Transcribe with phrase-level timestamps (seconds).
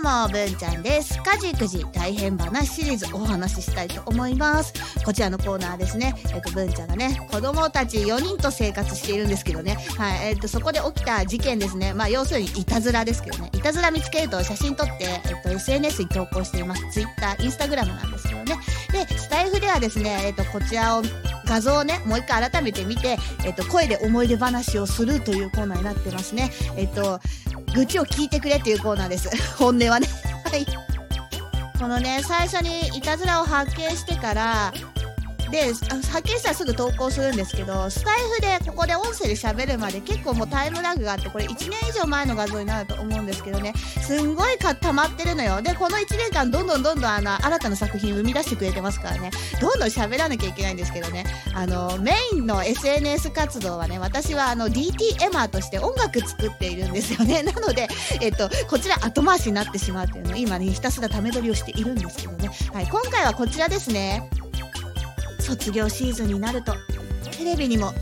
[0.00, 1.20] どうも、文ちゃんです。
[1.24, 4.72] 家事育児大変話シリーズお話ししたいと思います。
[5.04, 6.14] こちらのコーナーですね。
[6.32, 9.76] えっ、と、文ちゃんがね、子供たち4人と生活しているんですけどね。
[9.96, 10.28] はい。
[10.28, 11.94] えっ、と、そこで起きた事件ですね。
[11.94, 13.50] まあ、要するにいたずらですけどね。
[13.52, 16.82] いたずら見つけると写真撮って、えっ、と、SNS に投稿しています。
[16.92, 17.08] Twitter、
[17.40, 18.56] Instagram なんですけどね。
[18.92, 21.02] で、スタイフではですね、えっ、と、こちらを、
[21.44, 26.52] 画像をね、もう一回改めて見て、えっ、と、声で思い出話をするというコーナーになってますね。
[26.76, 27.20] えっ、と、
[27.78, 29.30] 愚痴を聞いてくれっていうコーナーです。
[29.56, 30.08] 本音はね。
[30.50, 30.66] はい。
[31.78, 34.72] このね、最初にいたずらを発見してから、
[35.50, 35.72] で、
[36.10, 43.72] 発見したらすぐ投稿するんですけど、スタイフでここで音声で喋るまで結構もうタイムラグがあって、これ1年以上前の画像になると思うんですけどね、
[44.02, 45.62] すんごいか溜まってるのよ。
[45.62, 49.30] で、この1年間どんどんどんどんあの、新たな作品生み出してくれてますからね、
[49.60, 57.42] どんどん喋らなきゃいけないんですけどね、あの、メインの SNS 活動はね、私はあの、DT エマーとして音楽作っているんですよね。
[57.48, 57.88] なので、
[58.20, 62.50] えっと、こちら後回しになってしまうっていうの今ね、ひたすらため撮りをしているんですけどね。
[62.72, 64.28] はい、今回はこちらですね。
[65.48, 66.74] 卒業シーズンになると、
[67.30, 67.94] テレビにも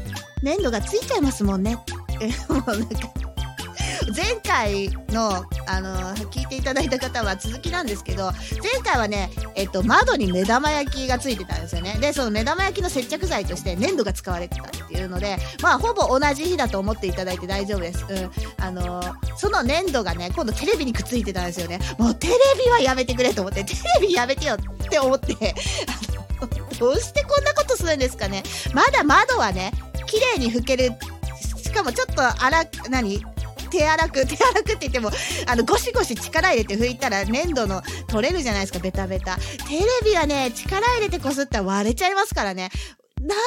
[0.42, 1.78] 粘土がついちゃいますもんね。
[2.20, 3.10] え、もうなんか、
[4.14, 11.96] 前回の、あの、聞いていただいた方は続きなんですけど、前回はね、えっと、窓に目玉焼きがついてたんですよね。
[12.00, 18.04] で、その目玉焼きの接着剤として粘土が使われてたっていうので、まあ、ほぼ同じ日だと思っていただいて大丈夫です。
[18.08, 18.30] うん。
[18.64, 19.02] あの、
[19.36, 21.78] その粘土がね、今度テレビにくっついてたんですよね。
[21.98, 25.54] もうテレビはやめてくれと思って、テレビやめてよって思って、
[25.86, 26.25] あの
[26.78, 28.42] どうしてこんなことするんですかね。
[28.74, 29.72] まだ窓はね、
[30.06, 30.92] 綺麗に拭ける。
[31.62, 33.24] しかもちょっと荒、何？
[33.70, 35.10] 手荒く、 手荒くって言っても、
[35.46, 39.36] あの、ゴシゴシ力入れて拭いたら粘土の取れるじゃないですか、ベタベタ。
[39.36, 42.70] テレビはね、力入れてこすったら割れちゃいますからね。
[43.20, 43.38] なんでテ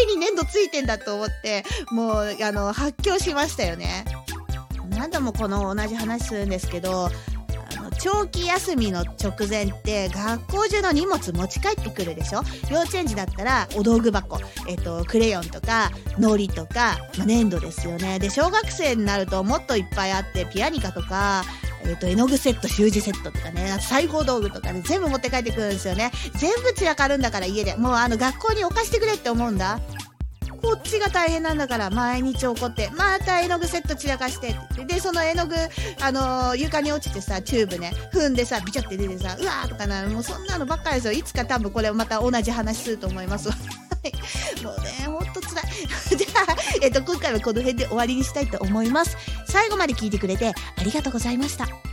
[0.00, 4.04] レビに粘土ついてんだと思って、もう、あの、発狂しましたよね。
[4.90, 7.10] 何度もこの同じ話するんですけど、
[8.02, 12.42] 長期休みの直前って学校中の荷物持ち帰ってくるでしょ？
[12.68, 21.44] 幼稚園児だったらお道具箱、えっと、クレヨンとか糊とか、まあ、粘土ですよねで小学生になるともっといっぱいあってピアニカとか
[21.84, 26.12] えっと、絵の具セット、習字セットとかね、裁縫道具とかね、全部持って帰ってくるんですよね。
[26.38, 27.74] 全部散らかるんだから家で。
[27.74, 29.80] もうあの学校に置かしてくれって思うんだ。
[30.62, 35.56] こっちが大変なんだから、毎日怒って、また絵の具セット散らかしてって言って、で、その絵の具、
[36.00, 41.12] あのー床に落ちてさ、チューブね、踏んでさ、ビチャって出てさ、うわーとかな、もうそんなのばっかりですよ。
[41.12, 43.54] いつか多分これまた同じ話すると思いますわ。
[43.54, 44.62] はい。
[44.64, 45.64] もうね、ほんと辛い。
[46.16, 49.16] じゃあ、えっと、今回はこの辺で終わりにしたいと思います。
[49.46, 51.91] 最後まで聞いてくれてありがとうございました。